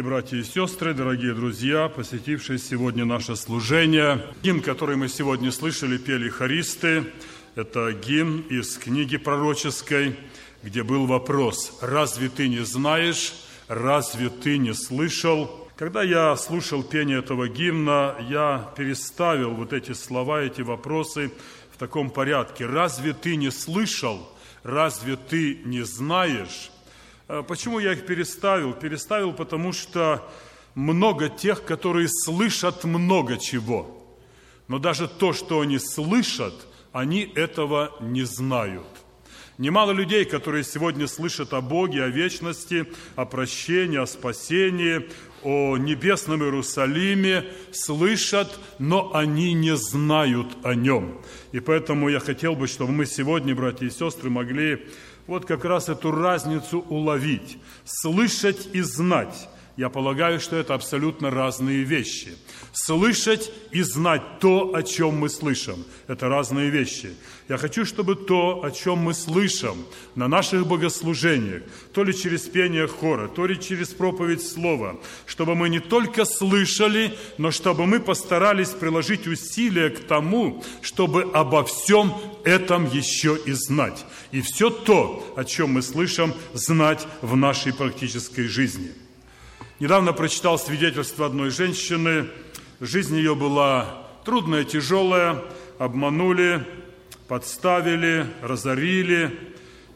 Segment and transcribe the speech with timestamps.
[0.00, 4.24] дорогие братья и сестры, дорогие друзья, посетившие сегодня наше служение.
[4.42, 7.04] Гимн, который мы сегодня слышали, пели хористы,
[7.54, 10.16] это гимн из книги пророческой,
[10.62, 13.34] где был вопрос «Разве ты не знаешь?
[13.68, 20.40] Разве ты не слышал?» Когда я слушал пение этого гимна, я переставил вот эти слова,
[20.40, 21.30] эти вопросы
[21.74, 22.64] в таком порядке.
[22.64, 24.26] «Разве ты не слышал?
[24.62, 26.70] Разве ты не знаешь?»
[27.32, 28.72] А почему я их переставил?
[28.72, 30.28] Переставил, потому что
[30.74, 34.04] много тех, которые слышат много чего.
[34.66, 36.54] Но даже то, что они слышат,
[36.90, 38.88] они этого не знают.
[39.58, 45.08] Немало людей, которые сегодня слышат о Боге, о вечности, о прощении, о спасении,
[45.42, 51.20] о небесном Иерусалиме, слышат, но они не знают о нем.
[51.52, 54.86] И поэтому я хотел бы, чтобы мы сегодня, братья и сестры, могли
[55.26, 57.58] вот как раз эту разницу уловить.
[57.84, 59.48] Слышать и знать.
[59.76, 62.36] Я полагаю, что это абсолютно разные вещи.
[62.72, 65.84] Слышать и знать то, о чем мы слышим.
[66.06, 67.14] Это разные вещи.
[67.48, 69.76] Я хочу, чтобы то, о чем мы слышим
[70.14, 75.68] на наших богослужениях, то ли через пение хора, то ли через проповедь слова, чтобы мы
[75.68, 82.86] не только слышали, но чтобы мы постарались приложить усилия к тому, чтобы обо всем этом
[82.86, 84.04] еще и знать.
[84.30, 88.92] И все то, о чем мы слышим, знать в нашей практической жизни.
[89.80, 92.26] Недавно прочитал свидетельство одной женщины.
[92.80, 95.42] Жизнь ее была трудная, тяжелая.
[95.78, 96.66] Обманули,
[97.28, 99.34] подставили, разорили.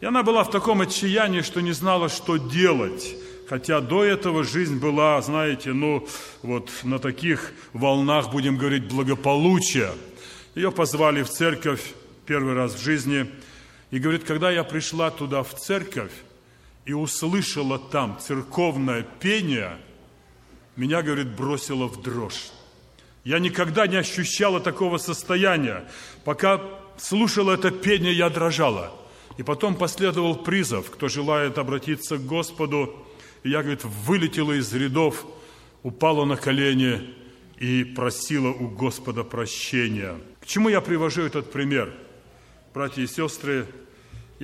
[0.01, 3.15] И она была в таком отчаянии, что не знала, что делать.
[3.47, 6.09] Хотя до этого жизнь была, знаете, ну,
[6.41, 9.91] вот на таких волнах, будем говорить, благополучия.
[10.55, 11.93] Ее позвали в церковь
[12.25, 13.31] первый раз в жизни.
[13.91, 16.13] И говорит, когда я пришла туда в церковь,
[16.87, 19.79] и услышала там церковное пение,
[20.77, 22.51] меня, говорит, бросило в дрожь.
[23.23, 25.89] Я никогда не ощущала такого состояния.
[26.25, 26.61] Пока
[26.99, 28.93] слушала это пение, я дрожала.
[29.39, 32.95] И потом последовал призыв, кто желает обратиться к Господу.
[33.43, 35.25] И я, говорит, вылетела из рядов,
[35.83, 37.15] упала на колени
[37.59, 40.17] и просила у Господа прощения.
[40.41, 41.95] К чему я привожу этот пример?
[42.75, 43.67] Братья и сестры,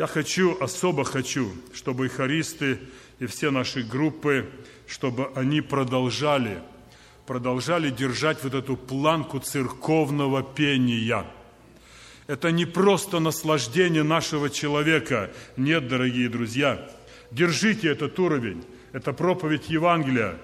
[0.00, 2.78] я хочу, особо хочу, чтобы и хористы,
[3.18, 4.48] и все наши группы,
[4.86, 6.62] чтобы они продолжали,
[7.26, 11.26] продолжали держать вот эту планку церковного пения.
[12.28, 15.30] Это не просто наслаждение нашего человека.
[15.58, 16.90] Нет, дорогие друзья,
[17.30, 18.64] держите этот уровень.
[18.92, 20.38] Это проповедь Евангелия.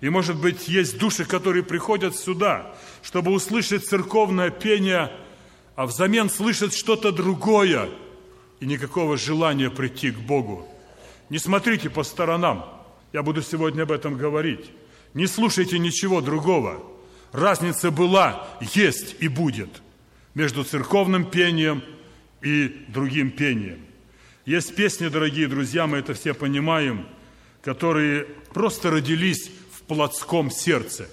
[0.00, 5.10] И, может быть, есть души, которые приходят сюда, чтобы услышать церковное пение,
[5.74, 7.88] а взамен слышат что-то другое–
[8.62, 10.68] и никакого желания прийти к Богу.
[11.30, 12.64] Не смотрите по сторонам.
[13.12, 14.70] Я буду сегодня об этом говорить.
[15.14, 16.80] Не слушайте ничего другого.
[17.32, 19.82] Разница была, есть и будет
[20.34, 21.82] между церковным пением
[22.40, 23.80] и другим пением.
[24.46, 27.08] Есть песни, дорогие друзья, мы это все понимаем,
[27.62, 31.08] которые просто родились в плотском сердце.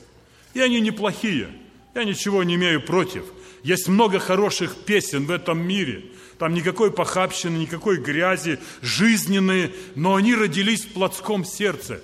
[0.54, 1.50] И они неплохие.
[1.96, 3.24] Я ничего не имею против.
[3.64, 6.06] Есть много хороших песен в этом мире–
[6.40, 12.02] там никакой похабщины, никакой грязи, жизненные, но они родились в плотском сердце.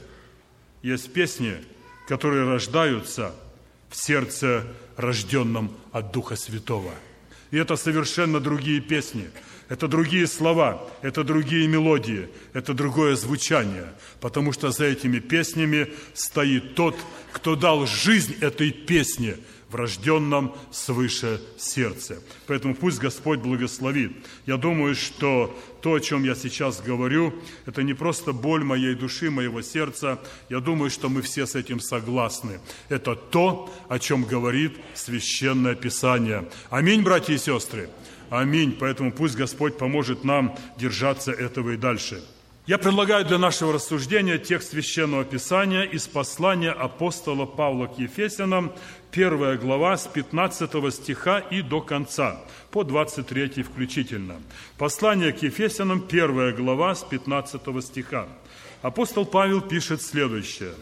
[0.83, 1.55] Есть песни,
[2.07, 3.33] которые рождаются
[3.89, 6.93] в сердце, рожденном от Духа Святого.
[7.51, 9.29] И это совершенно другие песни,
[9.69, 16.75] это другие слова, это другие мелодии, это другое звучание, потому что за этими песнями стоит
[16.75, 16.97] тот,
[17.31, 19.37] кто дал жизнь этой песне–
[19.75, 22.21] в рожденном свыше сердце.
[22.47, 24.13] Поэтому пусть Господь благословит.
[24.45, 27.33] Я думаю, что то, о чем я сейчас говорю,
[27.65, 30.17] это не просто боль моей души, моего сердца.
[30.49, 32.61] Я думаю, что мы все с этим согласны.
[32.87, 36.47] Это то, о чем говорит Священное Писание.
[36.69, 37.89] Аминь, братья и сестры.
[38.29, 38.77] Аминь.
[38.79, 42.23] Поэтому пусть Господь поможет нам держаться этого и дальше.
[42.67, 48.71] Я предлагаю для нашего рассуждения текст Священного Писания из послания апостола Павла к Ефесянам,
[49.15, 52.37] первая глава с 15 стиха и до конца,
[52.69, 54.35] по 23 включительно.
[54.77, 58.27] Послание к Ефесянам, первая глава с 15 стиха.
[58.81, 60.73] Апостол Павел пишет следующее.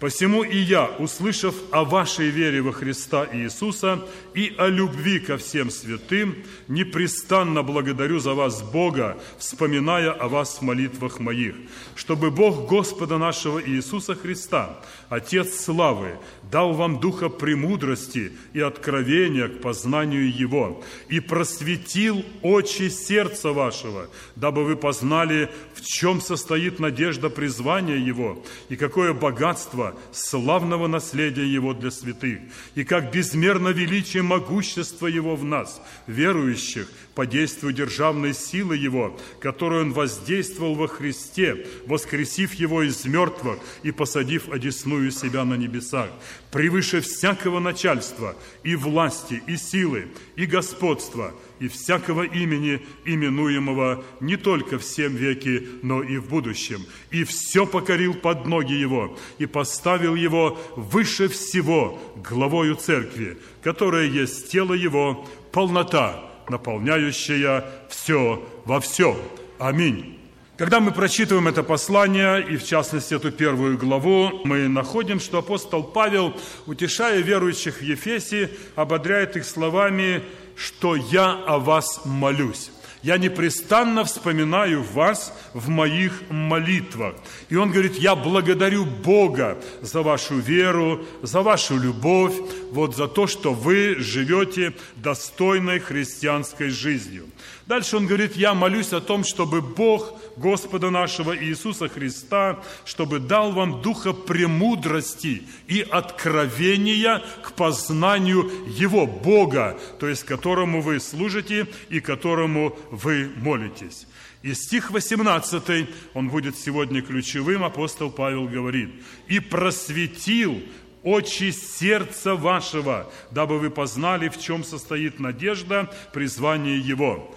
[0.00, 5.70] Посему и я, услышав о вашей вере во Христа Иисуса и о любви ко всем
[5.70, 6.36] святым,
[6.68, 11.54] непрестанно благодарю за вас Бога, вспоминая о вас в молитвах моих,
[11.94, 16.18] чтобы Бог Господа нашего Иисуса Христа, Отец славы,
[16.50, 24.64] дал вам духа премудрости и откровения к познанию Его, и просветил очи сердца вашего, дабы
[24.64, 31.90] вы познали, в чем состоит надежда призвания Его, и какое богатство славного наследия Его для
[31.90, 32.40] святых,
[32.74, 39.86] и как безмерно величие могущества Его в нас, верующих, по действию державной силы Его, которую
[39.86, 46.10] Он воздействовал во Христе, воскресив Его из мертвых и посадив одесную себя на небесах,
[46.56, 54.78] превыше всякого начальства и власти, и силы, и господства, и всякого имени, именуемого не только
[54.78, 56.80] в всем веке, но и в будущем.
[57.10, 64.50] И все покорил под ноги Его, и поставил Его выше всего главою Церкви, которая есть
[64.50, 69.16] тело Его, полнота, наполняющая все во всем.
[69.58, 70.15] Аминь.
[70.56, 75.84] Когда мы прочитываем это послание, и в частности эту первую главу, мы находим, что апостол
[75.84, 80.22] Павел, утешая верующих в Ефесе, ободряет их словами,
[80.56, 82.70] что «я о вас молюсь».
[83.06, 87.14] Я непрестанно вспоминаю вас в моих молитвах.
[87.48, 92.34] И он говорит, я благодарю Бога за вашу веру, за вашу любовь,
[92.72, 97.26] вот за то, что вы живете достойной христианской жизнью.
[97.66, 103.52] Дальше он говорит, я молюсь о том, чтобы Бог Господа нашего Иисуса Христа, чтобы дал
[103.52, 112.00] вам духа премудрости и откровения к познанию Его Бога, то есть которому вы служите и
[112.00, 114.06] которому вы молитесь.
[114.42, 118.90] И стих 18, он будет сегодня ключевым, апостол Павел говорит,
[119.28, 120.62] «И просветил
[121.02, 127.36] очи сердца вашего, дабы вы познали, в чем состоит надежда, призвание Его»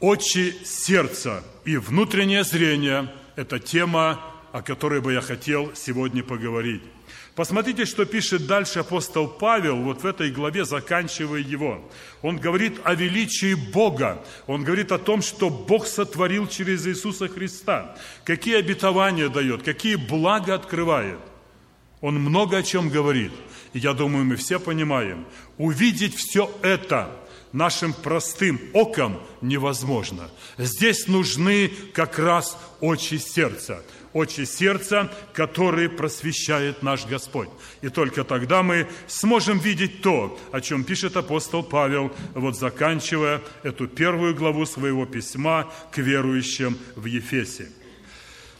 [0.00, 4.20] очи сердца и внутреннее зрение– это тема,
[4.52, 6.82] о которой бы я хотел сегодня поговорить.
[7.40, 11.82] Посмотрите, что пишет дальше апостол Павел, вот в этой главе, заканчивая его.
[12.20, 14.22] Он говорит о величии Бога.
[14.46, 17.96] Он говорит о том, что Бог сотворил через Иисуса Христа.
[18.24, 21.18] Какие обетования дает, какие блага открывает.
[22.02, 23.32] Он много о чем говорит.
[23.72, 25.24] И я думаю, мы все понимаем.
[25.56, 27.10] Увидеть все это–
[27.52, 30.30] нашим простым оком невозможно.
[30.58, 33.82] Здесь нужны как раз очи сердца.
[34.12, 37.48] Очи сердца, которые просвещает наш Господь.
[37.80, 43.86] И только тогда мы сможем видеть то, о чем пишет апостол Павел, вот заканчивая эту
[43.86, 47.68] первую главу своего письма к верующим в Ефесе.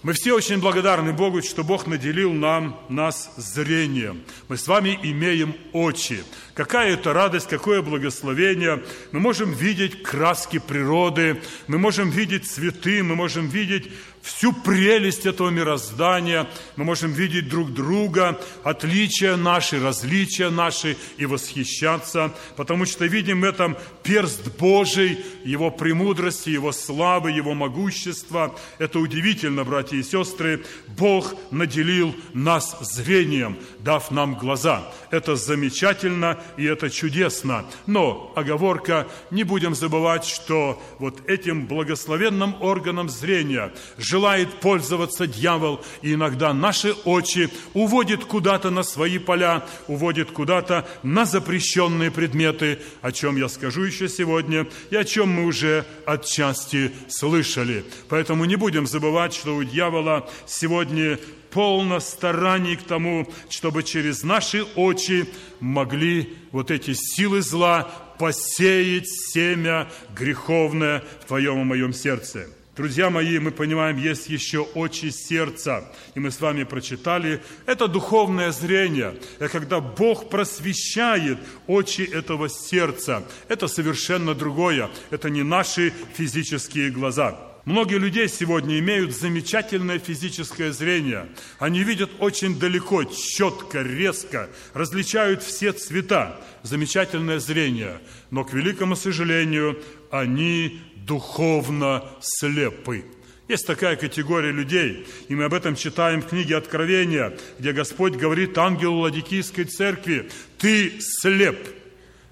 [0.02, 4.22] Мы все очень благодарны Богу, что Бог наделил нам, нас зрением.
[4.48, 6.24] Мы с вами имеем очи.
[6.54, 8.82] Какая это радость, какое благословение.
[9.12, 13.90] Мы можем видеть краски природы, мы можем видеть цветы, мы можем видеть
[14.22, 16.46] всю прелесть этого мироздания,
[16.76, 23.44] мы можем видеть друг друга, отличия наши, различия наши и восхищаться, потому что видим в
[23.44, 28.54] этом перст Божий, Его премудрости, Его славы, Его могущества.
[28.78, 30.64] Это удивительно, братья и сестры.
[30.88, 34.92] Бог наделил нас зрением, дав нам глаза.
[35.10, 37.64] Это замечательно и это чудесно.
[37.86, 43.72] Но, оговорка, не будем забывать, что вот этим благословенным органом зрения–
[44.10, 51.24] желает пользоваться дьявол, и иногда наши очи уводит куда-то на свои поля, уводит куда-то на
[51.24, 57.84] запрещенные предметы, о чем я скажу еще сегодня, и о чем мы уже отчасти слышали.
[58.08, 61.18] Поэтому не будем забывать, что у дьявола сегодня
[61.52, 65.28] полно стараний к тому, чтобы через наши очи
[65.60, 67.84] могли вот эти силы зла
[68.18, 72.48] посеять семя греховное в твоем и моем сердце.
[72.80, 75.84] Друзья мои, мы понимаем, есть еще очи сердца.
[76.14, 79.16] И мы с вами прочитали, это духовное зрение.
[79.38, 83.22] Это когда Бог просвещает очи этого сердца.
[83.48, 84.88] Это совершенно другое.
[85.10, 87.38] Это не наши физические глаза.
[87.66, 91.28] Многие людей сегодня имеют замечательное физическое зрение.
[91.58, 96.40] Они видят очень далеко, четко, резко, различают все цвета.
[96.62, 98.00] Замечательное зрение.
[98.30, 99.78] Но, к великому сожалению,
[100.10, 100.80] они
[101.10, 103.04] духовно слепы.
[103.48, 108.56] Есть такая категория людей, и мы об этом читаем в книге Откровения, где Господь говорит
[108.56, 111.58] ангелу Ладикийской церкви, ты слеп.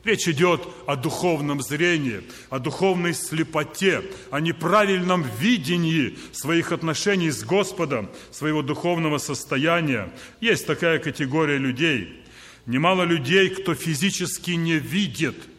[0.05, 2.21] Речь идет о духовном зрении,
[2.51, 10.09] о духовной слепоте, о неправильном видении своих отношений с Господом, своего духовного состояния.
[10.41, 12.23] Есть такая категория людей.
[12.67, 15.35] Немало людей, кто физически не видит–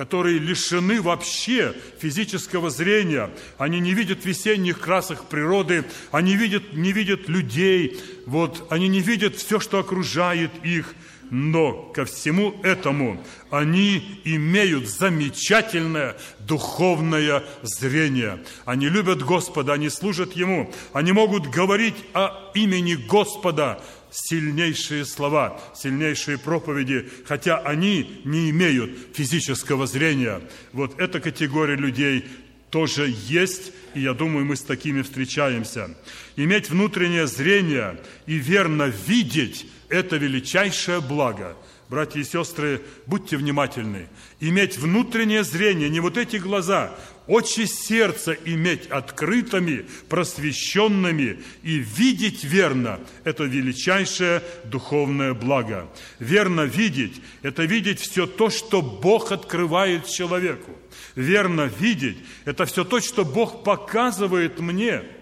[0.00, 3.28] которые лишены вообще физического зрения.
[3.58, 9.36] Они не видят весенних красок природы, они видят, не видят людей, вот, они не видят
[9.36, 10.94] все, что окружает их–
[11.30, 18.40] но ко всему этому они имеют замечательное духовное зрение.
[18.64, 23.80] Они любят Господа, они служат Ему, они могут говорить о имени Господа,
[24.10, 30.40] сильнейшие слова, сильнейшие проповеди, хотя они не имеют физического зрения.
[30.72, 32.26] Вот эта категория людей
[32.70, 35.96] тоже есть, и я думаю, мы с такими встречаемся.
[36.36, 41.56] Иметь внутреннее зрение и верно видеть– это величайшее благо.
[41.88, 44.06] Братья и сестры, будьте внимательны.
[44.38, 46.96] Иметь внутреннее зрение, не вот эти глаза,
[47.26, 55.88] очи сердца иметь открытыми, просвещенными и видеть верно– это величайшее духовное благо.
[56.18, 60.72] Верно видеть– это видеть все то, что Бог открывает человеку.
[61.14, 65.02] Верно видеть– это все то, что Бог показывает мне–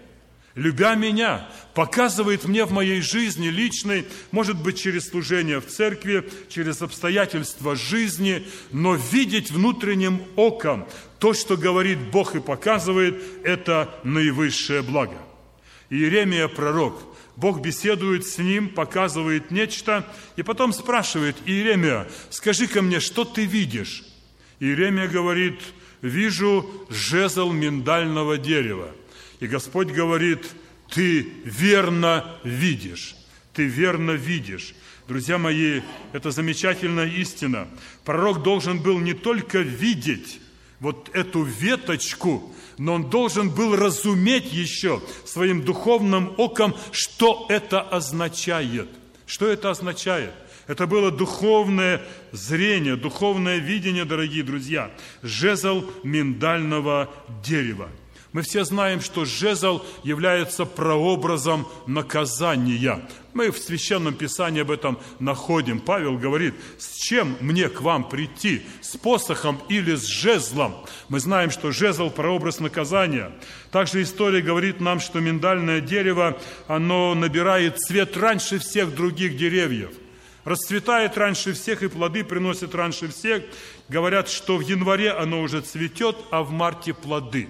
[0.55, 6.81] любя меня, показывает мне в моей жизни личной, может быть, через служение в церкви, через
[6.81, 10.87] обстоятельства жизни, но видеть внутренним оком
[11.19, 15.17] то, что говорит Бог и показывает, это наивысшее благо.
[15.89, 17.01] Иеремия пророк,
[17.35, 24.03] Бог беседует с ним, показывает нечто, и потом спрашивает, Иеремия, скажи-ка мне, что ты видишь?
[24.59, 25.59] Иеремия говорит,
[26.01, 28.91] вижу жезл миндального дерева.
[29.39, 30.45] И Господь говорит,
[30.89, 33.15] ты верно видишь,
[33.53, 34.75] ты верно видишь.
[35.07, 35.81] Друзья мои,
[36.13, 37.67] это замечательная истина.
[38.05, 40.39] Пророк должен был не только видеть
[40.79, 48.89] вот эту веточку, но он должен был разуметь еще своим духовным оком, что это означает.
[49.25, 50.33] Что это означает?
[50.67, 54.91] Это было духовное зрение, духовное видение, дорогие друзья,
[55.23, 57.11] жезл миндального
[57.43, 57.89] дерева.
[58.31, 63.01] Мы все знаем, что жезл является прообразом наказания.
[63.33, 65.79] Мы в Священном Писании об этом находим.
[65.79, 68.61] Павел говорит, с чем мне к вам прийти?
[68.81, 70.75] С посохом или с жезлом?
[71.07, 73.31] Мы знаем, что жезл– прообраз наказания.
[73.71, 79.91] Также история говорит нам, что миндальное дерево, оно набирает цвет раньше всех других деревьев–
[80.45, 83.43] расцветает раньше всех и плоды приносит раньше всех.
[83.87, 87.47] Говорят, что в январе оно уже цветет, а в марте плоды.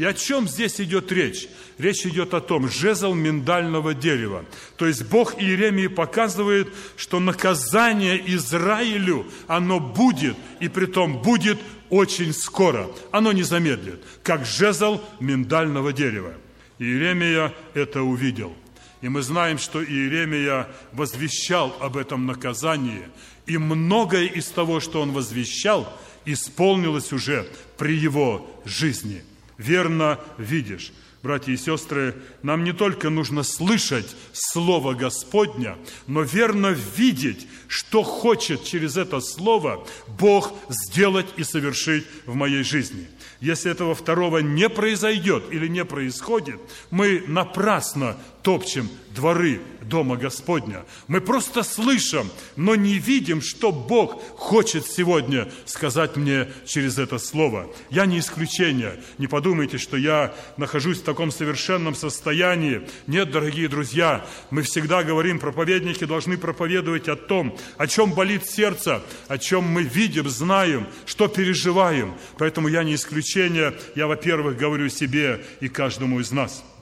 [0.00, 1.46] И о чем здесь идет речь?
[1.76, 4.46] Речь идет о том, жезл миндального дерева.
[4.78, 11.58] То есть Бог Иеремии показывает, что наказание Израилю, оно будет, и при том будет
[11.90, 12.90] очень скоро.
[13.10, 16.32] Оно не замедлит, как жезл миндального дерева.
[16.78, 18.54] Иеремия это увидел.
[19.02, 23.06] И мы знаем, что Иеремия возвещал об этом наказании.
[23.44, 29.24] И многое из того, что он возвещал, исполнилось уже при его жизни–
[29.60, 30.92] верно видишь.
[31.22, 35.76] Братья и сестры, нам не только нужно слышать Слово Господня,
[36.06, 43.06] но верно видеть, что хочет через это Слово Бог сделать и совершить в моей жизни–
[43.40, 50.84] если этого второго не произойдет или не происходит, мы напрасно топчем дворы Дома Господня.
[51.08, 57.68] Мы просто слышим, но не видим, что Бог хочет сегодня сказать мне через это слово.
[57.90, 59.00] Я не исключение.
[59.18, 62.82] Не подумайте, что я нахожусь в таком совершенном состоянии.
[63.08, 69.02] Нет, дорогие друзья, мы всегда говорим, проповедники должны проповедовать о том, о чем болит сердце,
[69.26, 72.14] о чем мы видим, знаем, что переживаем.
[72.38, 73.74] Поэтому я не исключение.
[73.96, 76.62] Я, во-первых, говорю себе и каждому из нас–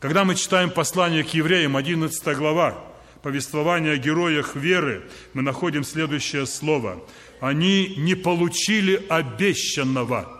[0.00, 2.78] когда мы читаем послание к евреям, 11 глава,
[3.22, 5.02] повествование о героях веры,
[5.34, 7.02] мы находим следующее слово.
[7.40, 10.34] Они не получили обещанного.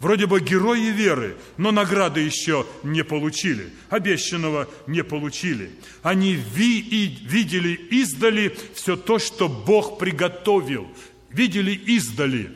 [0.00, 3.72] Вроде бы герои веры, но награды еще не получили.
[3.88, 5.70] Обещанного не получили.
[6.02, 10.88] Они ви и видели издали все то, что Бог приготовил.
[11.30, 12.50] Видели издали.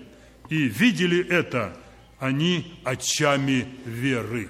[0.50, 1.76] И видели это
[2.18, 4.48] они очами веры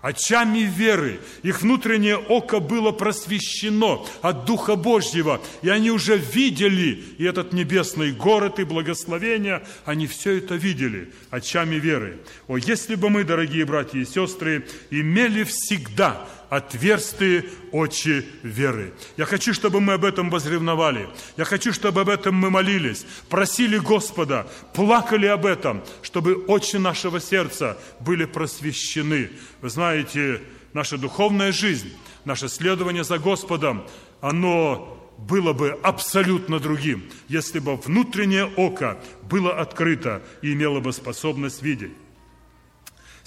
[0.00, 1.20] очами веры.
[1.42, 8.12] Их внутреннее око было просвещено от Духа Божьего, и они уже видели и этот небесный
[8.12, 12.18] город, и благословение, они все это видели очами веры.
[12.46, 18.92] О, если бы мы, дорогие братья и сестры, имели всегда отверстые очи веры.
[19.16, 21.08] Я хочу, чтобы мы об этом возревновали.
[21.36, 27.20] Я хочу, чтобы об этом мы молились, просили Господа, плакали об этом, чтобы очи нашего
[27.20, 29.30] сердца были просвещены.
[29.60, 30.40] Вы знаете,
[30.72, 31.92] наша духовная жизнь,
[32.24, 33.86] наше следование за Господом,
[34.20, 41.62] оно было бы абсолютно другим, если бы внутреннее око было открыто и имело бы способность
[41.62, 41.92] видеть.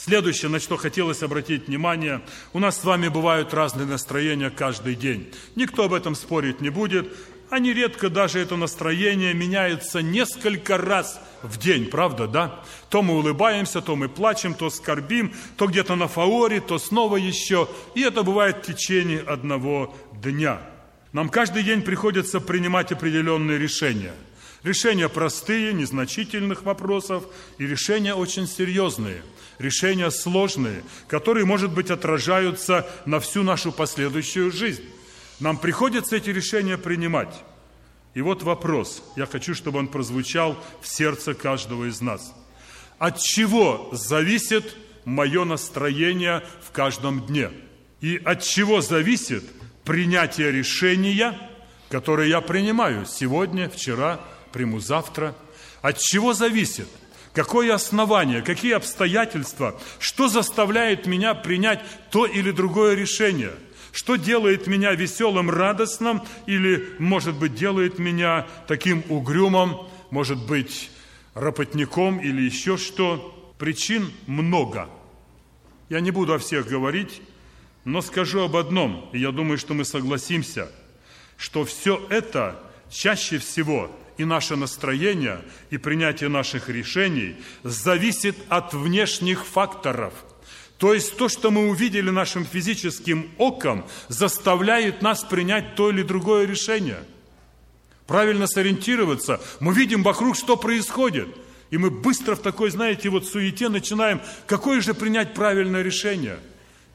[0.03, 2.21] Следующее, на что хотелось обратить внимание,
[2.53, 5.31] у нас с вами бывают разные настроения каждый день.
[5.55, 7.13] Никто об этом спорить не будет.
[7.51, 12.63] Они редко даже это настроение меняется несколько раз в день, правда, да?
[12.89, 17.69] То мы улыбаемся, то мы плачем, то скорбим, то где-то на фаоре, то снова еще.
[17.93, 20.63] И это бывает в течение одного дня.
[21.13, 24.13] Нам каждый день приходится принимать определенные решения.
[24.63, 27.25] Решения простые, незначительных вопросов,
[27.59, 29.21] и решения очень серьезные,
[29.61, 34.83] решения сложные, которые, может быть, отражаются на всю нашу последующую жизнь.
[35.39, 37.43] Нам приходится эти решения принимать.
[38.13, 42.33] И вот вопрос, я хочу, чтобы он прозвучал в сердце каждого из нас.
[42.99, 44.75] От чего зависит
[45.05, 47.49] мое настроение в каждом дне?
[48.01, 49.43] И от чего зависит
[49.85, 51.37] принятие решения,
[51.89, 54.19] которое я принимаю сегодня, вчера,
[54.51, 55.35] приму завтра?
[55.81, 56.87] От чего зависит?
[57.33, 63.53] Какое основание, какие обстоятельства, что заставляет меня принять то или другое решение–
[63.91, 69.77] что делает меня веселым, радостным или, может быть, делает меня таким угрюмым,
[70.09, 70.91] может быть,
[71.33, 73.53] работником или еще что?
[73.57, 74.89] Причин много.
[75.89, 77.21] Я не буду о всех говорить,
[77.83, 80.71] но скажу об одном, и я думаю, что мы согласимся,
[81.37, 82.59] что все это
[82.89, 90.13] чаще всего и наше настроение, и принятие наших решений зависит от внешних факторов–
[90.81, 96.47] то есть то, что мы увидели нашим физическим оком, заставляет нас принять то или другое
[96.47, 97.03] решение.
[98.07, 99.39] Правильно сориентироваться.
[99.59, 101.27] Мы видим вокруг, что происходит.
[101.69, 106.39] И мы быстро в такой, знаете, вот суете начинаем, какое же принять правильное решение.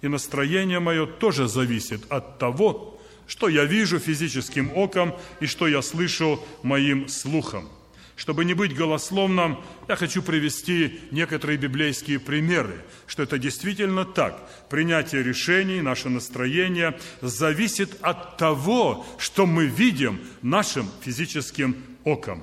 [0.02, 2.95] И настроение мое тоже зависит от того,
[3.26, 7.68] что я вижу физическим оком и что я слышу моим слухом.
[8.16, 14.48] Чтобы не быть голословным, я хочу привести некоторые библейские примеры, что это действительно так.
[14.70, 22.42] Принятие решений, наше настроение зависит от того, что мы видим нашим физическим оком.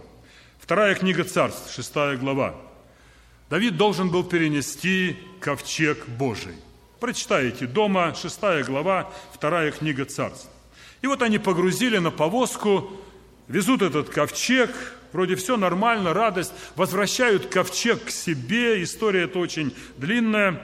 [0.59, 2.55] Вторая книга Царств, шестая глава.
[3.49, 6.55] Давид должен был перенести ковчег Божий.
[6.99, 10.52] Прочитайте дома, шестая глава, вторая книга Царств.
[11.03, 12.91] И вот они погрузили на повозку,
[13.47, 14.71] везут этот ковчег,
[15.13, 16.51] Вроде все нормально, радость.
[16.75, 18.83] Возвращают ковчег к себе.
[18.83, 20.59] История эта очень длинная.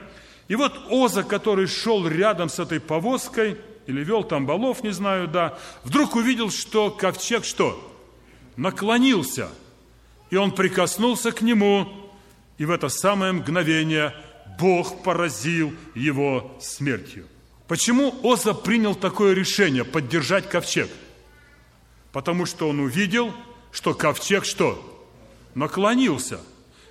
[0.48, 5.28] И вот Оза, который шел рядом с этой повозкой, или вел там балов, не знаю,
[5.28, 7.80] да, вдруг увидел, что ковчег что?
[8.58, 9.50] Наклонился.
[10.32, 11.88] И он прикоснулся к нему,
[12.58, 14.16] и в это самое мгновение
[14.60, 17.28] Бог поразил его смертью.
[17.70, 20.90] Почему Оза принял такое решение поддержать ковчег?
[22.12, 23.34] Потому что он увидел–
[23.72, 25.08] что ковчег что?
[25.56, 26.40] Наклонился.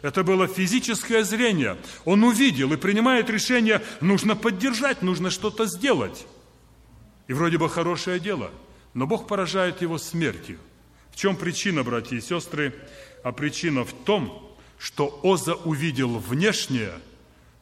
[0.03, 1.77] Это было физическое зрение.
[2.05, 6.27] Он увидел и принимает решение, нужно поддержать, нужно что-то сделать.
[7.27, 8.51] И вроде бы хорошее дело,
[8.95, 10.59] но Бог поражает его смертью.
[11.11, 12.75] В чем причина, братья и сестры?
[13.25, 16.93] А причина в том, что Оза увидел внешнее,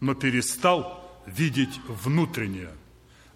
[0.01, 2.71] но перестал видеть внутреннее–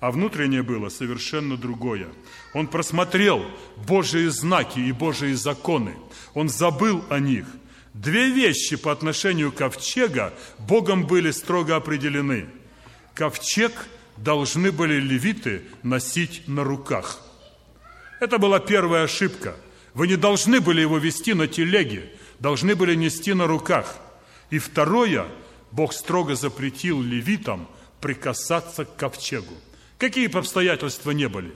[0.00, 2.08] а внутреннее было совершенно другое.
[2.54, 3.44] Он просмотрел
[3.76, 5.94] Божьи знаки и Божьи законы.
[6.34, 7.46] Он забыл о них.
[7.92, 12.46] Две вещи по отношению ковчега Богом были строго определены.
[13.14, 13.72] Ковчег
[14.16, 17.20] должны были левиты носить на руках.
[18.20, 19.54] Это была первая ошибка.
[19.92, 23.98] Вы не должны были его вести на телеге, должны были нести на руках.
[24.50, 25.26] И второе,
[25.72, 27.68] Бог строго запретил левитам
[28.00, 29.54] прикасаться к ковчегу.
[30.00, 31.52] Какие бы обстоятельства не были.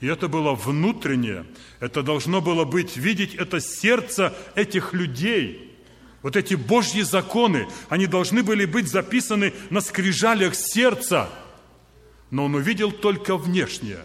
[0.00, 1.46] И это было внутреннее,
[1.80, 5.74] это должно было быть, видеть это сердце этих людей.
[6.22, 11.30] Вот эти Божьи законы, они должны были быть записаны на скрижалях сердца.
[12.30, 14.04] Но он увидел только внешнее.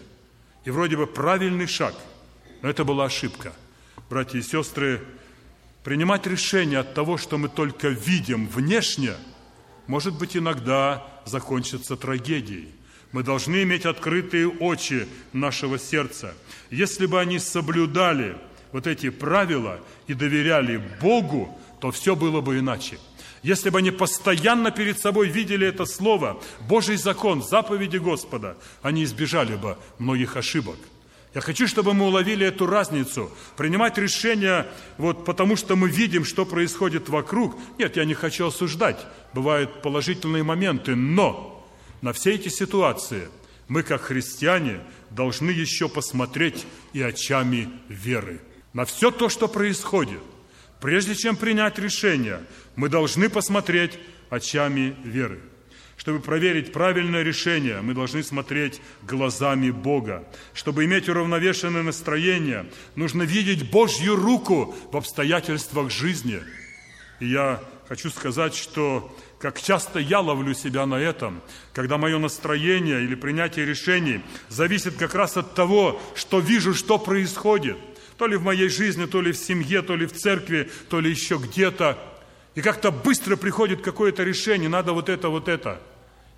[0.64, 1.94] И вроде бы правильный шаг.
[2.62, 3.52] Но это была ошибка.
[4.08, 5.02] Братья и сестры,
[5.84, 9.12] принимать решение от того, что мы только видим внешне,
[9.86, 12.70] может быть иногда закончится трагедией.
[13.14, 16.34] Мы должны иметь открытые очи нашего сердца.
[16.72, 18.36] Если бы они соблюдали
[18.72, 22.98] вот эти правила и доверяли Богу, то все было бы иначе.
[23.44, 29.54] если бы они постоянно перед собой видели это слово, Божий закон, заповеди Господа, они избежали
[29.54, 30.76] бы многих ошибок.
[31.34, 33.30] Я хочу, чтобы мы уловили эту разницу.
[33.56, 34.66] Принимать решения
[34.98, 37.56] вот потому, что мы видим, что происходит вокруг.
[37.78, 39.06] Нет, я не хочу осуждать.
[39.34, 41.53] Бывают положительные моменты, но
[42.04, 43.30] на все эти ситуации
[43.66, 48.42] мы, как христиане, должны еще посмотреть и очами веры.
[48.74, 50.20] На все то, что происходит.
[50.82, 52.42] Прежде чем принять решение,
[52.76, 55.40] мы должны посмотреть очами веры.
[55.96, 60.28] Чтобы проверить правильное решение, мы должны смотреть глазами Бога.
[60.52, 66.42] Чтобы иметь уравновешенное настроение, нужно видеть Божью руку в обстоятельствах жизни.
[67.20, 71.42] И я хочу сказать, что как часто я ловлю себя на этом,
[71.74, 77.76] когда мое настроение или принятие решений зависит как раз от того, что вижу, что происходит.
[78.16, 81.10] То ли в моей жизни, то ли в семье, то ли в церкви, то ли
[81.10, 81.98] еще где-то–
[82.54, 85.78] и как-то быстро приходит какое-то решение, надо вот это, вот это.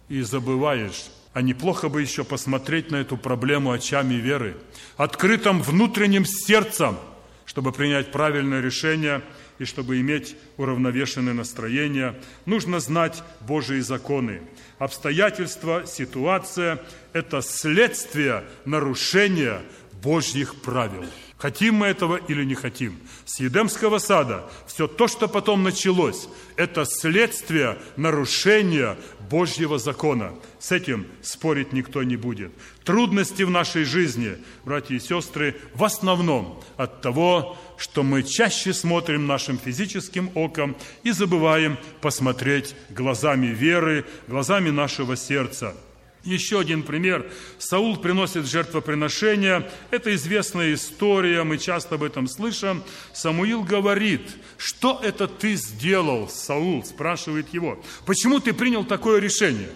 [0.09, 4.57] И забываешь, а неплохо бы еще посмотреть на эту проблему очами веры,
[4.97, 6.97] открытым внутренним сердцем,
[7.45, 9.23] чтобы принять правильное решение
[9.59, 12.15] и чтобы иметь уравновешенное настроение,
[12.45, 14.43] нужно знать Божьи законы.
[14.79, 19.63] Обстоятельства, ситуация– это следствие нарушения
[20.03, 21.05] Божьих правил.
[21.39, 22.99] Хотим мы этого или не хотим.
[23.27, 28.97] С Едемского сада все то, что потом началось, это следствие нарушения
[29.29, 30.33] Божьего закона.
[30.59, 32.53] С этим спорить никто не будет.
[32.85, 39.27] Трудности в нашей жизни, братья и сестры, в основном от того, что мы чаще смотрим
[39.27, 45.75] нашим физическим оком и забываем посмотреть глазами веры, глазами нашего сердца–
[46.27, 47.31] еще один пример.
[47.59, 49.71] Саул приносит жертвоприношение.
[49.91, 52.83] Это известная история, мы часто об этом слышим.
[53.15, 54.23] Самуил говорит,
[54.59, 57.83] что это ты сделал, Саул, спрашивает его.
[58.05, 59.71] Почему ты принял такое решение?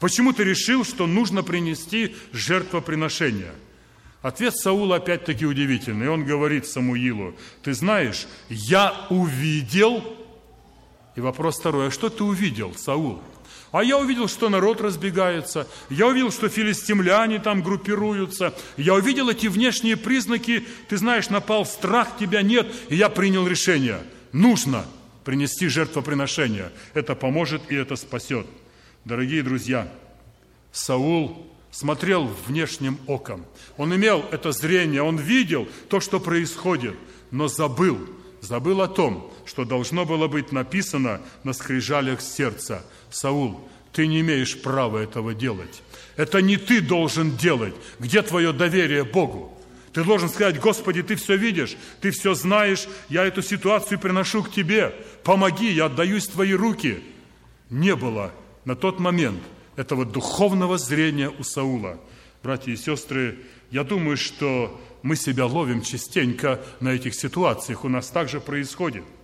[0.00, 3.52] Почему ты решил, что нужно принести жертвоприношение?
[4.22, 6.08] Ответ Саула опять-таки удивительный.
[6.08, 10.19] Он говорит Самуилу, ты знаешь, я увидел...
[11.16, 13.20] И вопрос второй, а что ты увидел, Саул?
[13.72, 19.46] А я увидел, что народ разбегается, я увидел, что филистимляне там группируются, я увидел эти
[19.46, 24.00] внешние признаки, ты знаешь, напал страх, тебя нет, и я принял решение.
[24.32, 24.84] Нужно
[25.24, 26.72] принести жертвоприношение.
[26.94, 28.46] Это поможет и это спасет.
[29.04, 29.92] Дорогие друзья,
[30.72, 33.44] Саул смотрел внешним оком.
[33.76, 36.96] Он имел это зрение, он видел то, что происходит,
[37.30, 37.98] но забыл,
[38.40, 44.60] забыл о том, что должно было быть написано на скрижалях сердца– Саул, ты не имеешь
[44.60, 45.82] права этого делать.
[46.16, 47.74] Это не ты должен делать.
[47.98, 49.56] Где твое доверие Богу?
[49.92, 54.52] Ты должен сказать, Господи, ты все видишь, ты все знаешь, я эту ситуацию приношу к
[54.52, 54.94] тебе.
[55.24, 57.02] Помоги, я отдаюсь в твои руки.
[57.70, 58.32] Не было
[58.64, 59.42] на тот момент
[59.74, 61.98] этого духовного зрения у Саула.
[62.42, 63.38] Братья и сестры,
[63.72, 67.84] я думаю, что мы себя ловим частенько на этих ситуациях.
[67.84, 69.02] У нас также происходит–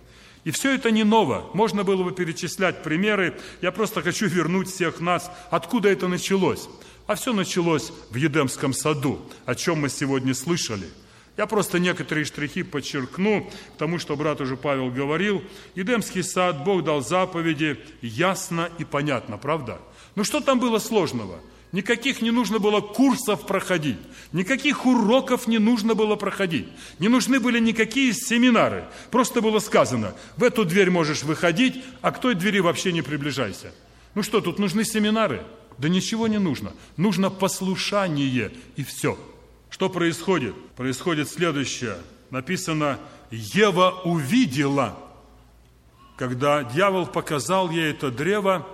[0.47, 1.49] и все это не ново.
[1.53, 3.37] Можно было бы перечислять примеры.
[3.61, 6.69] Я просто хочу вернуть всех нас, откуда это началось.
[7.05, 10.87] А все началось в Едемском саду, о чем мы сегодня слышали.
[11.35, 15.43] Я просто некоторые штрихи подчеркну, потому что брат уже Павел говорил.
[15.75, 19.79] Едемский сад, Бог дал заповеди ясно и понятно, правда?
[20.15, 21.41] Ну что там было сложного?
[21.73, 23.97] Никаких не нужно было курсов проходить,
[24.31, 28.85] никаких уроков не нужно было проходить, не нужны были никакие семинары.
[29.11, 33.73] Просто было сказано, в эту дверь можешь выходить, а к той двери вообще не приближайся.
[34.15, 35.43] Ну что, тут нужны семинары?
[35.77, 36.71] Да ничего не нужно.
[36.95, 39.19] Нужно послушание и все.
[39.69, 40.55] Что происходит?
[40.77, 41.97] Происходит следующее.
[42.31, 42.97] Написано,
[43.29, 44.97] Ева увидела,
[46.15, 48.65] когда дьявол показал ей это древо,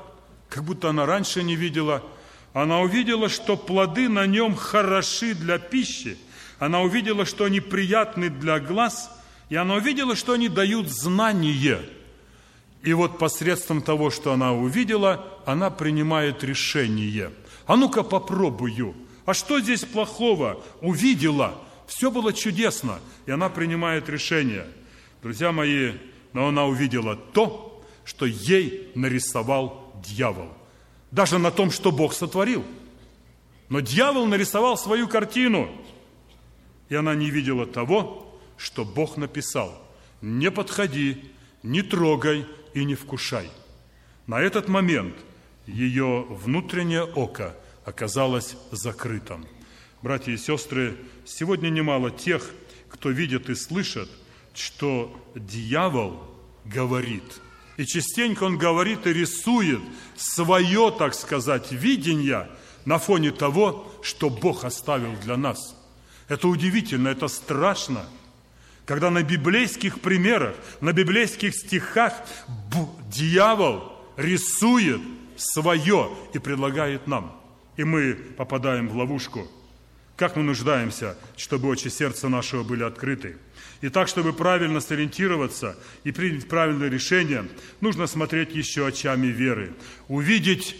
[0.47, 2.03] как будто она раньше не видела–
[2.54, 6.18] она увидела, что плоды на нем хороши для пищи.
[6.60, 9.12] Она увидела, что они приятны для глаз.
[9.50, 11.82] И она увидела, что они дают знание.
[12.84, 17.32] И вот посредством того, что она увидела, она принимает решение.
[17.66, 18.94] А ну-ка попробую.
[19.26, 20.63] А что здесь плохого?
[20.82, 21.56] Увидела.
[21.88, 23.00] Все было чудесно.
[23.26, 24.68] И она принимает решение.
[25.24, 25.94] Друзья мои,
[26.34, 30.50] но она увидела то, что ей нарисовал дьявол–
[31.13, 32.65] даже на том, что Бог сотворил.
[33.69, 35.69] Но дьявол нарисовал свою картину,
[36.89, 39.80] и она не видела того, что Бог написал.
[40.21, 41.23] Не подходи,
[41.62, 43.49] не трогай и не вкушай.
[44.26, 45.15] На этот момент
[45.67, 49.45] ее внутреннее око оказалось закрытым.
[50.02, 52.49] Братья и сестры, сегодня немало тех,
[52.89, 54.10] кто видит и слышит,
[54.56, 56.23] что дьявол
[56.65, 57.39] говорит.
[57.77, 59.81] И частенько он говорит и рисует
[60.15, 62.49] свое, так сказать, видение
[62.86, 65.75] на фоне того, что Бог оставил для нас.
[66.27, 68.05] Это удивительно, это страшно.
[68.86, 72.13] Когда на библейских примерах, на библейских стихах
[73.09, 75.01] дьявол рисует
[75.38, 77.39] свое и предлагает нам.
[77.77, 79.47] И мы попадаем в ловушку.
[80.15, 83.38] Как мы нуждаемся, чтобы очи сердца нашего были открыты.
[83.84, 87.46] И так, чтобы правильно сориентироваться и принять правильное решение,
[87.82, 89.74] нужно смотреть еще очами веры.
[90.08, 90.78] Увидеть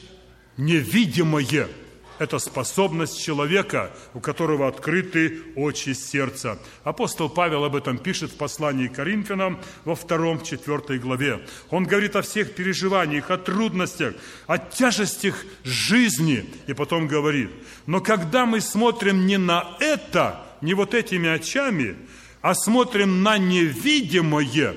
[0.56, 1.68] невидимое–
[2.20, 6.58] это способность человека, у которого открыты очи сердца.
[6.86, 11.46] Апостол Павел об этом пишет в послании к Коринфянам во втором, четвертой главе.
[11.72, 14.16] Он говорит о всех переживаниях, о трудностях,
[14.48, 16.46] о тяжестях жизни.
[16.68, 17.50] И потом говорит,
[17.86, 21.98] но когда мы смотрим не на это, не вот этими очами,
[22.44, 24.76] а смотрим на невидимое,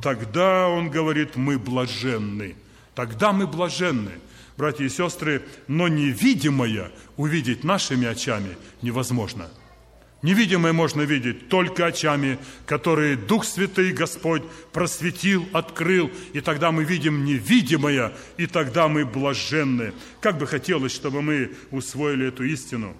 [0.00, 2.54] тогда, он говорит, мы блаженны.
[2.94, 4.12] Тогда мы блаженны
[4.56, 9.48] братья и сестры, но невидимое увидеть нашими очами невозможно.
[10.22, 17.24] Невидимое можно видеть только очами, которые Дух Святый Господь просветил, открыл, и тогда мы видим
[17.24, 19.92] невидимое, и тогда мы блаженны.
[20.20, 22.96] Как бы хотелось, чтобы мы усвоили эту истину.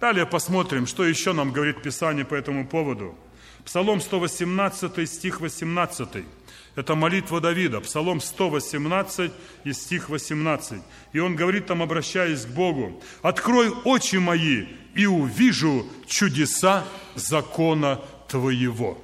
[0.00, 3.16] Далее посмотрим, что еще нам говорит Писание по этому поводу.
[3.64, 6.24] Псалом 118, стих 18.
[6.76, 9.32] Это молитва Давида, Псалом 118
[9.64, 10.80] и стих 18.
[11.12, 16.84] И он говорит там, обращаясь к Богу, «Открой очи мои, и увижу чудеса
[17.16, 18.96] закона Твоего».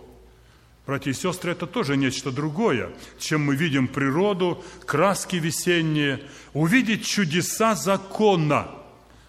[0.87, 6.20] Братья и сестры, это тоже нечто другое, чем мы видим природу, краски весенние.
[6.52, 8.68] Увидеть чудеса закона.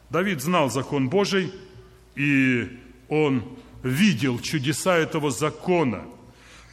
[0.09, 1.53] Давид знал закон Божий,
[2.15, 3.43] и он
[3.83, 6.05] видел чудеса этого закона–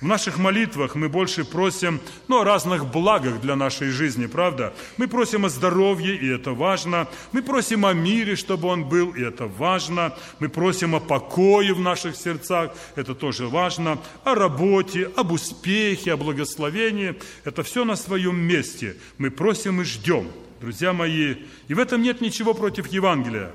[0.02, 4.74] в наших молитвах мы больше просим ну, о разных благах для нашей жизни, правда?
[4.96, 7.06] Мы просим о здоровье, и это важно.
[7.30, 10.12] Мы просим о мире, чтобы он был, и это важно.
[10.40, 14.00] Мы просим о покое в наших сердцах, это тоже важно.
[14.24, 17.14] О работе, об успехе, о благословении.
[17.44, 18.96] Это все на своем месте.
[19.18, 21.36] Мы просим и ждем, друзья мои.
[21.68, 23.52] И в этом нет ничего против Евангелия.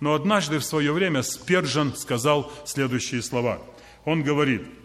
[0.00, 3.62] Но однажды в свое время Спержан сказал следующие слова.
[4.04, 4.62] Он говорит–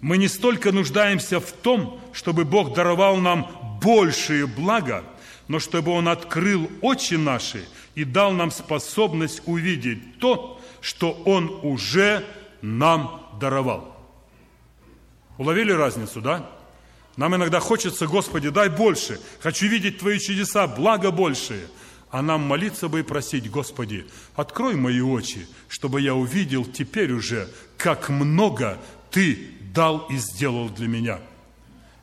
[0.00, 5.04] мы не столько нуждаемся в том, чтобы Бог даровал нам большие блага,
[5.48, 12.24] но чтобы Он открыл очи наши и дал нам способность увидеть то, что Он уже
[12.62, 13.96] нам даровал.
[15.36, 16.48] Уловили разницу, да?
[17.16, 21.66] Нам иногда хочется, Господи, дай больше, хочу видеть Твои чудеса, благо большие.
[22.10, 27.48] А нам молиться бы и просить, Господи, открой мои очи, чтобы я увидел теперь уже,
[27.76, 28.78] как много
[29.10, 31.20] Ты дал и сделал для меня.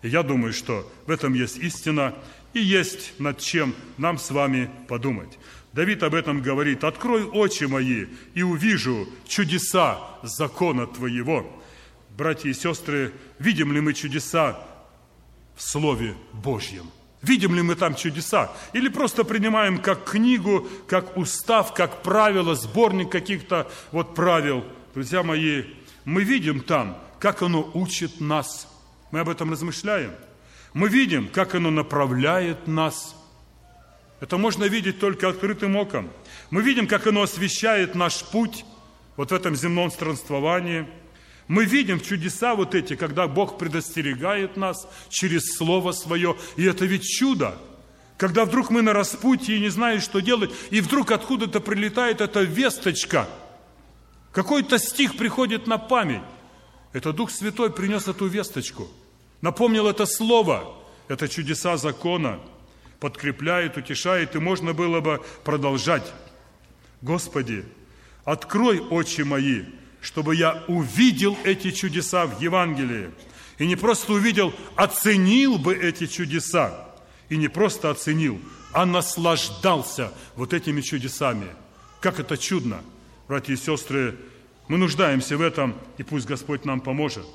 [0.01, 2.15] И я думаю, что в этом есть истина
[2.53, 5.37] и есть над чем нам с вами подумать.
[5.73, 11.45] Давид об этом говорит, «Открой очи мои и увижу чудеса закона Твоего».
[12.17, 14.57] Братья и сестры, видим ли мы чудеса
[15.53, 16.89] в Слове Божьем?
[17.21, 18.53] Видим ли мы там чудеса?
[18.71, 24.63] Или просто принимаем как книгу, как устав, как правило, сборник каких-то вот правил?
[24.93, 25.63] Друзья мои,
[26.05, 28.67] мы видим там как оно учит нас.
[29.09, 30.11] Мы об этом размышляем.
[30.73, 33.15] Мы видим, как оно направляет нас.
[34.19, 36.11] Это можно видеть только открытым оком.
[36.51, 38.63] Мы видим, как оно освещает наш путь
[39.17, 40.85] вот в этом земном странствовании.
[41.47, 46.37] Мы видим чудеса вот эти, когда Бог предостерегает нас через Слово Свое.
[46.57, 47.57] И это ведь чудо.
[48.17, 52.41] Когда вдруг мы на распутье и не знаем, что делать, и вдруг откуда-то прилетает эта
[52.41, 53.27] весточка.
[54.31, 56.21] Какой-то стих приходит на память.
[56.95, 58.87] Это Дух Святой принес эту весточку,
[59.41, 62.39] напомнил это слово, это чудеса закона,
[63.01, 66.09] подкрепляет, утешает, и можно было бы продолжать.
[67.01, 67.65] Господи,
[68.23, 69.63] открой очи мои,
[69.99, 73.11] чтобы я увидел эти чудеса в Евангелии.
[73.57, 76.95] И не просто увидел, оценил бы эти чудеса.
[77.27, 78.39] И не просто оценил,
[78.71, 81.47] а наслаждался вот этими чудесами.
[81.99, 82.79] Как это чудно,
[83.27, 84.17] братья и сестры,
[84.67, 87.25] мы нуждаемся в этом, и пусть Господь нам поможет.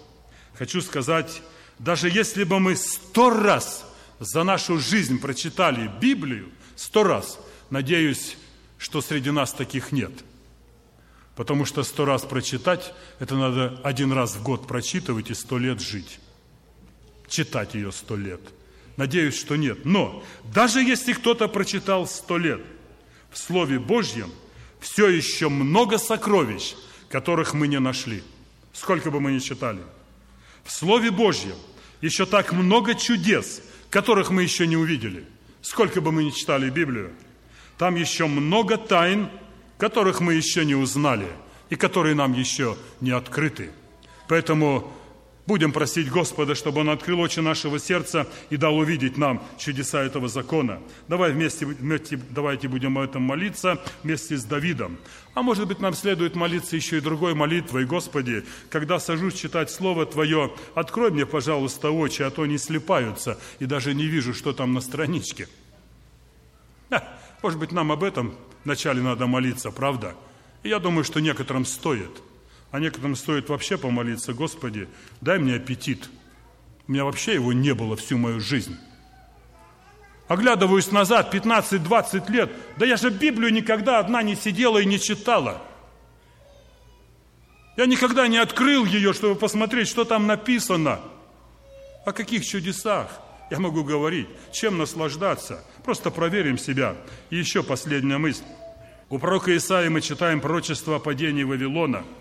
[0.54, 1.42] Хочу сказать,
[1.78, 3.86] даже если бы мы сто раз
[4.18, 7.38] за нашу жизнь прочитали Библию, сто раз,
[7.70, 8.36] надеюсь,
[8.78, 10.12] что среди нас таких нет.
[11.36, 15.80] Потому что сто раз прочитать, это надо один раз в год прочитывать и сто лет
[15.80, 16.18] жить.
[17.28, 18.40] Читать ее сто лет.
[18.96, 19.84] Надеюсь, что нет.
[19.84, 22.60] Но даже если кто-то прочитал сто лет,
[23.30, 24.32] в Слове Божьем
[24.80, 26.74] все еще много сокровищ–
[27.11, 28.23] которых мы не нашли,
[28.73, 29.81] сколько бы мы ни читали.
[30.64, 31.57] В Слове Божьем
[32.01, 35.27] Еще так много чудес, которых мы еще не увидели.
[35.61, 37.11] Сколько бы мы ни читали Библию,
[37.77, 39.29] там еще много тайн,
[39.77, 41.29] которых мы еще не узнали
[41.68, 43.70] и которые нам еще не открыты.
[44.29, 44.90] Поэтому
[45.50, 50.28] Будем просить Господа, чтобы Он открыл очи нашего сердца и дал увидеть нам чудеса этого
[50.28, 50.78] закона.
[51.08, 54.96] Давай вместе, вместе, давайте будем об этом молиться вместе с Давидом.
[55.34, 57.84] А может быть, нам следует молиться еще и другой молитвой.
[57.84, 63.66] Господи, когда сажусь читать Слово Твое, открой мне, пожалуйста, очи, а то не слепаются, и
[63.66, 65.48] даже не вижу, что там на страничке.
[67.42, 70.14] Может быть, нам об этом вначале надо молиться, правда?
[70.62, 72.22] И я думаю, что некоторым стоит–
[72.70, 74.88] а некоторым стоит вообще помолиться, Господи,
[75.20, 76.09] дай мне аппетит.
[76.87, 78.76] У меня вообще его не было всю мою жизнь.
[80.28, 85.61] Оглядываюсь назад, 15-20 лет, да я же Библию никогда одна не сидела и не читала.
[87.76, 91.00] Я никогда не открыл ее, чтобы посмотреть, что там написано.
[92.04, 95.64] О каких чудесах я могу говорить, чем наслаждаться.
[95.85, 96.96] Просто проверим себя.
[97.30, 98.44] И еще последняя мысль.
[99.09, 102.04] У пророка Исаии мы читаем пророчество о падении Вавилона–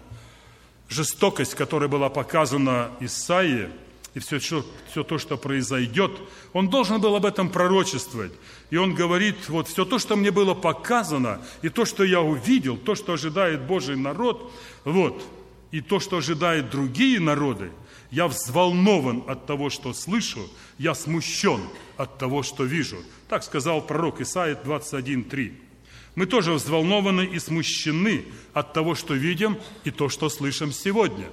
[0.90, 3.70] жестокость, которая была показана Исаии,
[4.16, 6.12] и все, все, все то, что произойдет,
[6.52, 8.32] он должен был об этом пророчествовать.
[8.72, 12.76] И он говорит, вот все то, что мне было показано, и то, что я увидел,
[12.76, 14.52] то, что ожидает Божий народ,
[14.84, 15.24] вот,
[15.72, 17.72] и то, что ожидают другие народы,
[18.10, 20.50] я взволнован от того, что слышу,
[20.80, 21.62] я смущен
[21.96, 22.98] от того, что вижу.
[23.28, 25.69] Так сказал пророк Исаия 21.3.
[26.16, 31.28] Мы тоже взволнованы и смущены от того, что видим, и то, что слышим сегодня.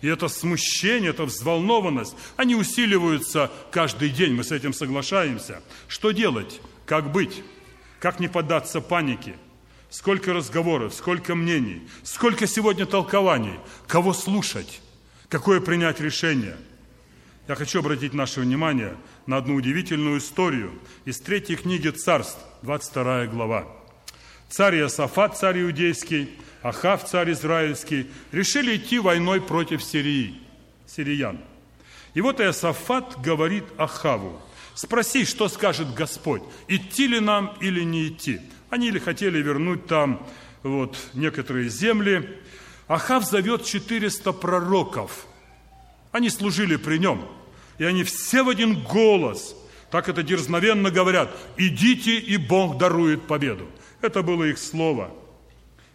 [0.00, 5.62] И это смущение, эта взволнованность, они усиливаются каждый день, мы с этим соглашаемся.
[5.86, 6.60] Что делать?
[6.86, 7.42] Как быть?
[8.00, 9.36] Как не поддаться панике?
[9.90, 14.80] Сколько разговоров, сколько мнений, сколько сегодня толкований, кого слушать,
[15.28, 16.56] какое принять решение.
[17.46, 20.72] Я хочу обратить наше внимание на одну удивительную историю
[21.04, 23.81] из третьей книги Царств, 22 глава
[24.52, 26.28] царь Иосафат, царь иудейский,
[26.62, 30.34] Ахав, царь израильский, решили идти войной против Сирии,
[30.86, 31.40] сириян.
[32.12, 34.40] И вот Иосафат говорит Ахаву,
[34.74, 38.40] спроси, что скажет Господь, идти ли нам или не идти.
[38.68, 40.26] Они ли хотели вернуть там
[40.62, 42.38] вот, некоторые земли.
[42.88, 45.26] Ахав зовет 400 пророков.
[46.10, 47.26] Они служили при нем.
[47.78, 49.56] И они все в один голос,
[49.90, 53.66] так это дерзновенно говорят, идите, и Бог дарует победу.
[54.02, 55.10] Это было их слово.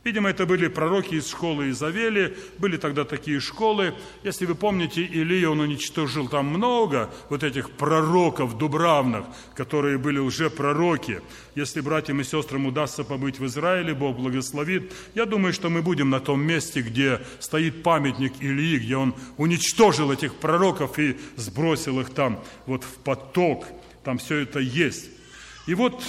[0.07, 3.93] Видимо, это были пророки из школы Изавели, были тогда такие школы.
[4.23, 10.49] Если вы помните, Илия, он уничтожил там много вот этих пророков дубравных, которые были уже
[10.49, 11.19] пророки.
[11.55, 16.09] Если братьям и сестрам удастся побыть в Израиле, Бог благословит, я думаю, что мы будем
[16.09, 22.11] на том месте, где стоит памятник Илии, где он уничтожил этих пророков и сбросил их
[22.11, 23.65] там вот в поток.
[24.05, 25.09] Там все это есть.
[25.65, 26.01] И вот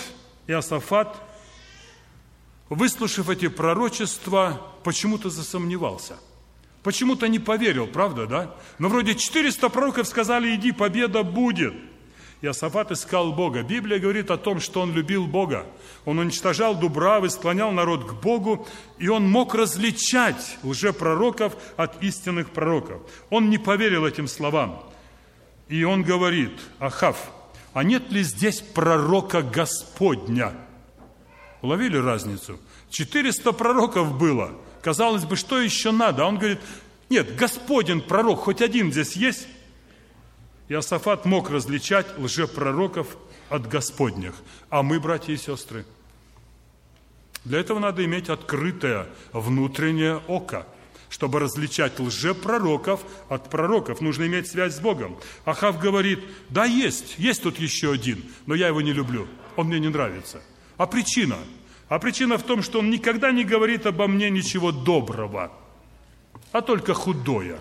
[0.46, 1.20] Иосафат–
[2.68, 6.16] выслушав эти пророчества, почему-то засомневался.
[6.83, 8.54] Почему-то не поверил, правда, да?
[8.78, 11.74] Но вроде 400 пророков сказали, иди, победа будет.
[12.40, 13.62] Иосафат искал Бога.
[13.62, 15.66] Библия говорит о том, что он любил Бога.
[16.04, 23.02] Он уничтожал дубравы, склонял народ к Богу, и он мог различать лжепророков от истинных пророков.
[23.28, 24.85] Он не поверил этим словам.
[25.68, 27.33] И он говорит, Ахав,
[27.74, 30.54] а нет ли здесь пророка Господня?
[31.62, 32.59] Уловили разницу?
[32.90, 34.53] 400 пророков было.
[34.83, 36.25] Казалось бы, что еще надо?
[36.25, 36.61] А он говорит,
[37.11, 39.49] нет, Господин пророк, хоть один здесь есть?
[40.68, 43.16] Иосафат мог различать лжепророков
[43.49, 44.35] от Господних.
[44.68, 45.87] А мы, братья и сестры,
[47.44, 50.66] для этого надо иметь открытое внутреннее око,
[51.09, 54.03] чтобы различать лжепророков от пророков.
[54.03, 55.16] Нужно иметь связь с Богом.
[55.47, 59.81] Ахав говорит, да, есть, есть тут еще один, но я его не люблю, он мне
[59.81, 60.42] не нравится.
[60.78, 61.36] А причина?
[61.88, 65.52] А причина в том, что он никогда не говорит обо мне ничего доброго,
[66.52, 67.58] а только худое.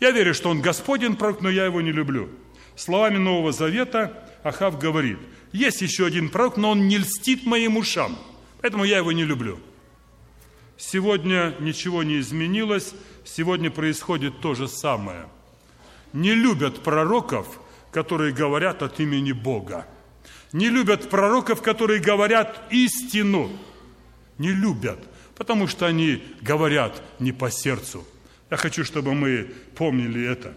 [0.00, 2.28] Я верю, что он Господен пророк, но я его не люблю.
[2.74, 5.18] Словами Нового Завета Ахав говорит,
[5.52, 8.18] есть еще один пророк, но он не льстит моим ушам,
[8.60, 9.60] поэтому я его не люблю.
[10.76, 15.28] Сегодня ничего не изменилось, сегодня происходит то же самое.
[16.14, 17.60] Не любят пророков,
[17.92, 19.86] которые говорят от имени Бога
[20.52, 23.50] не любят пророков, которые говорят истину.
[24.38, 24.98] Не любят,
[25.36, 28.04] потому что они говорят не по сердцу.
[28.50, 30.54] Я хочу, чтобы мы помнили это.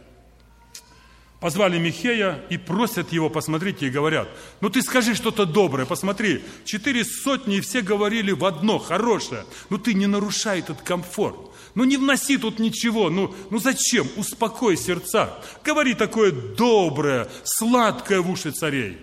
[1.40, 4.30] Позвали Михея и просят его, посмотрите, и говорят,
[4.62, 9.78] ну ты скажи что-то доброе, посмотри, четыре сотни, и все говорили в одно, хорошее, ну
[9.78, 11.36] ты не нарушай этот комфорт.
[11.76, 14.08] Ну не вноси тут ничего, ну, ну зачем?
[14.16, 15.38] Успокой сердца.
[15.66, 18.98] Говори такое доброе, сладкое в уши царей.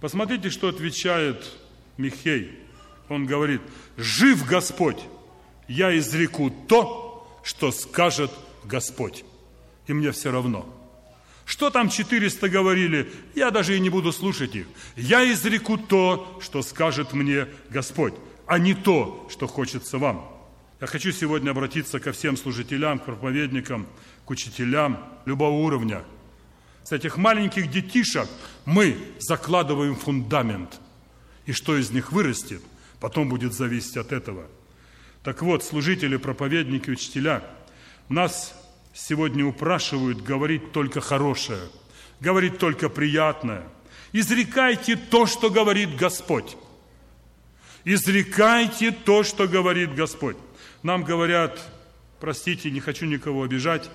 [0.00, 1.44] Посмотрите, что отвечает
[1.98, 2.58] Михей.
[3.08, 3.60] Он говорит,
[3.96, 5.00] жив Господь,
[5.68, 8.30] я изреку то, что скажет
[8.64, 9.24] Господь.
[9.86, 10.66] И мне все равно.
[11.44, 14.66] Что там 400 говорили, я даже и не буду слушать их.
[14.96, 18.14] Я изреку то, что скажет мне Господь,
[18.46, 20.24] а не то, что хочется вам.
[20.80, 23.86] Я хочу сегодня обратиться ко всем служителям, к проповедникам,
[24.24, 26.04] к учителям любого уровня–
[26.84, 28.28] с этих маленьких детишек
[28.64, 30.80] мы закладываем фундамент.
[31.46, 32.62] И что из них вырастет,
[33.00, 34.46] потом будет зависеть от этого.
[35.22, 37.42] Так вот, служители, проповедники, учителя,
[38.08, 38.54] нас
[38.94, 41.62] сегодня упрашивают говорить только хорошее,
[42.20, 43.64] говорить только приятное.
[44.12, 46.56] Изрекайте то, что говорит Господь.
[47.84, 50.36] Изрекайте то, что говорит Господь.
[50.82, 51.60] Нам говорят,
[52.18, 53.90] простите, не хочу никого обижать,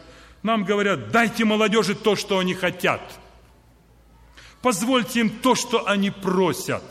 [0.45, 3.01] нам говорят, дайте молодежи то, что они хотят.
[4.61, 6.83] Позвольте им то, что они просят.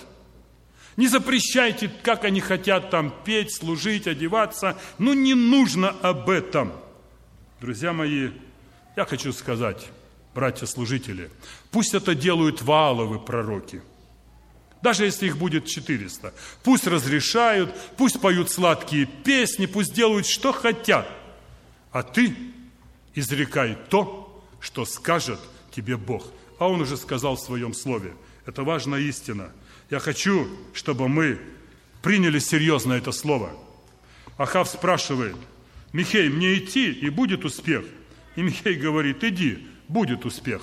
[0.97, 4.77] Не запрещайте, как они хотят там петь, служить, одеваться.
[4.99, 6.73] Ну, не нужно об этом.
[7.61, 8.31] Друзья мои,
[8.97, 9.87] я хочу сказать,
[10.35, 11.31] братья-служители,
[11.71, 13.83] пусть это делают валовы пророки.
[14.83, 16.35] Даже если их будет 400.
[16.65, 21.09] Пусть разрешают, пусть поют сладкие песни, пусть делают, что хотят.
[21.93, 22.35] А ты
[23.15, 25.41] изрекай то, что скажет
[25.71, 26.27] тебе Бог.
[26.59, 28.15] А Он уже сказал в своем слове.
[28.47, 29.51] Это важная истина.
[29.91, 31.39] Я хочу, чтобы мы
[32.03, 33.51] приняли серьезно это слово.
[34.37, 35.37] Ахав спрашивает,
[35.93, 37.85] Михей, мне идти, и будет успех?
[38.37, 40.63] И Михей говорит, иди, будет успех.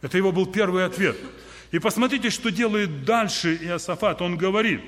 [0.00, 1.16] Это его был первый ответ.
[1.70, 4.20] И посмотрите, что делает дальше Иосафат.
[4.20, 4.80] Он говорит,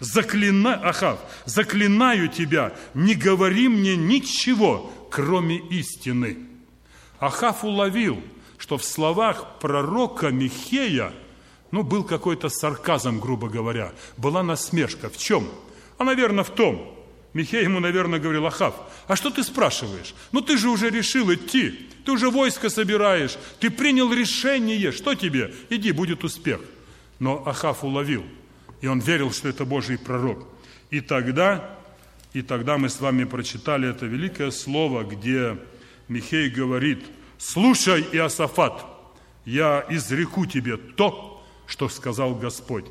[0.00, 0.74] заклина...
[0.74, 6.38] Ахав, заклинаю тебя, не говори мне ничего, кроме истины.
[7.20, 8.20] Ахав уловил,
[8.58, 11.12] что в словах пророка Михея,
[11.70, 15.10] ну, был какой-то сарказм, грубо говоря, была насмешка.
[15.10, 15.48] В чем?
[15.98, 16.98] А, наверное, в том.
[17.34, 18.74] Михей ему, наверное, говорил, Ахав,
[19.06, 20.14] а что ты спрашиваешь?
[20.32, 25.54] Ну, ты же уже решил идти, ты уже войско собираешь, ты принял решение, что тебе?
[25.70, 26.60] Иди, будет успех.
[27.18, 28.24] Но Ахав уловил,
[28.80, 30.46] и он верил, что это Божий пророк.
[30.90, 31.78] И тогда
[32.32, 35.58] и тогда мы с вами прочитали это великое слово, где
[36.08, 37.04] Михей говорит,
[37.38, 38.86] «Слушай, Иосафат,
[39.44, 42.86] я изреку тебе то, что сказал Господь».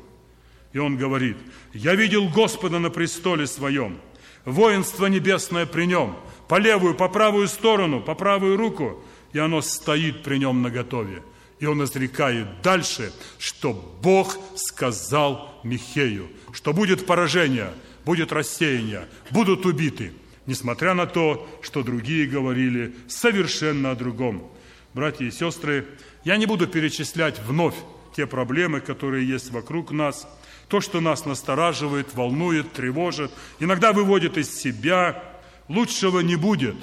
[0.72, 1.36] И он говорит,
[1.72, 3.98] «Я видел Господа на престоле своем,
[4.44, 6.16] воинство небесное при нем,
[6.48, 11.22] по левую, по правую сторону, по правую руку, и оно стоит при нем наготове».
[11.58, 13.72] И он изрекает дальше, что
[14.02, 17.72] Бог сказал Михею, что будет поражение–
[18.04, 20.12] будет рассеяние, будут убиты,
[20.46, 24.50] несмотря на то, что другие говорили совершенно о другом.
[24.94, 25.86] Братья и сестры,
[26.24, 27.76] я не буду перечислять вновь
[28.14, 30.28] те проблемы, которые есть вокруг нас,
[30.68, 35.22] то, что нас настораживает, волнует, тревожит, иногда выводит из себя.
[35.68, 36.76] Лучшего не будет.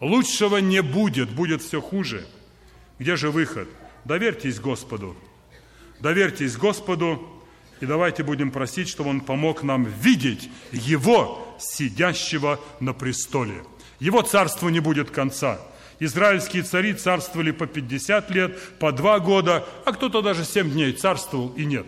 [0.00, 2.26] Лучшего не будет, будет все хуже.
[2.98, 3.68] Где же выход?
[4.04, 5.16] Доверьтесь Господу.
[6.00, 7.37] Доверьтесь Господу,
[7.80, 13.64] и давайте будем просить, чтобы Он помог нам видеть Его, сидящего на престоле.
[14.00, 15.60] Его царству не будет конца.
[16.00, 21.52] Израильские цари царствовали по 50 лет, по 2 года, а кто-то даже 7 дней царствовал
[21.56, 21.86] и нет.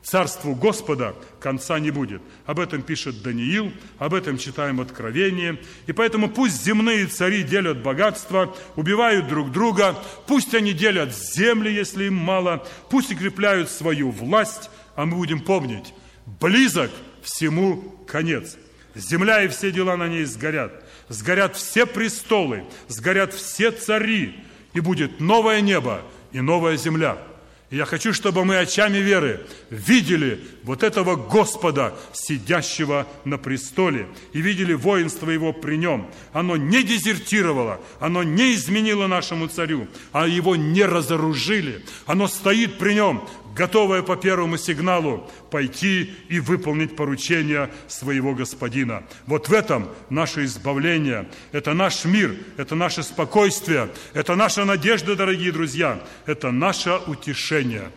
[0.00, 2.22] Царству Господа конца не будет.
[2.46, 5.58] Об этом пишет Даниил, об этом читаем Откровение.
[5.86, 12.04] И поэтому пусть земные цари делят богатство, убивают друг друга, пусть они делят земли, если
[12.04, 15.94] им мало, пусть укрепляют свою власть, а мы будем помнить,
[16.40, 16.90] близок
[17.22, 17.76] всему
[18.08, 18.56] конец.
[18.96, 20.72] Земля и все дела на ней сгорят.
[21.08, 24.34] Сгорят все престолы, сгорят все цари,
[24.72, 27.16] и будет новое небо и новая земля–
[27.70, 34.40] и я хочу, чтобы мы очами веры видели вот этого Господа, сидящего на престоле, и
[34.40, 36.08] видели воинство Его при Нем.
[36.32, 41.84] Оно не дезертировало, оно не изменило нашему царю, а его не разоружили.
[42.06, 49.04] Оно стоит при Нем, готовая по первому сигналу пойти и выполнить поручение своего господина.
[49.26, 55.52] Вот в этом наше избавление, это наш мир, это наше спокойствие, это наша надежда, дорогие
[55.52, 57.90] друзья, это наше утешение.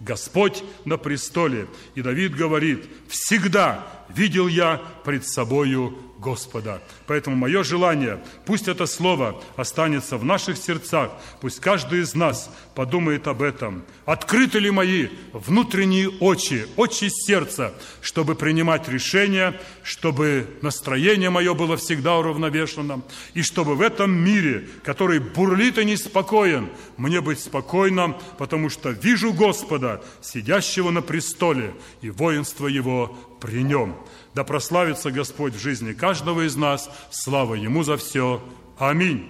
[0.00, 1.66] Господь на престоле.
[1.94, 6.82] И Давид говорит, всегда видел я пред собою Господа.
[7.06, 13.26] Поэтому мое желание, пусть это слово останется в наших сердцах, пусть каждый из нас подумает
[13.26, 13.84] об этом.
[14.04, 22.18] Открыты ли мои внутренние очи, очи сердца, чтобы принимать решения, чтобы настроение мое было всегда
[22.18, 23.02] уравновешенным,
[23.34, 29.32] и чтобы в этом мире, который бурлит и неспокоен, мне быть спокойным, потому что вижу
[29.32, 33.96] Господа, сидящего на престоле, и воинство Его при Нем.
[34.34, 36.90] Да прославится Господь в жизни каждого из нас.
[37.10, 38.42] Слава Ему за все.
[38.78, 39.28] Аминь.